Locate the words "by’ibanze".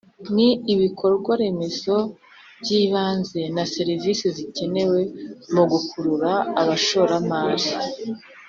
2.61-3.41